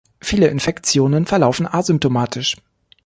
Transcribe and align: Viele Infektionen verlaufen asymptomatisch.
Viele 0.19 0.47
Infektionen 0.47 1.27
verlaufen 1.27 1.67
asymptomatisch. 1.67 2.55